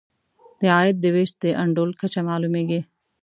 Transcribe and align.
د 0.59 0.61
عاید 0.75 0.97
د 1.01 1.05
وېش 1.15 1.29
د 1.41 1.43
انډول 1.63 1.91
کچه 2.01 2.21
معلوموي. 2.27 2.79